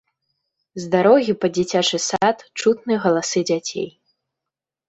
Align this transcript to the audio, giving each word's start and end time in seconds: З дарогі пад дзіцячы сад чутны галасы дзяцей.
З 0.85 0.89
дарогі 0.95 1.35
пад 1.43 1.51
дзіцячы 1.57 1.97
сад 2.09 2.37
чутны 2.65 2.93
галасы 3.05 3.39
дзяцей. 3.51 3.87